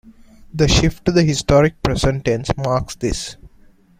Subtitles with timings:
[0.51, 3.37] The shift to the historic present tense marks this.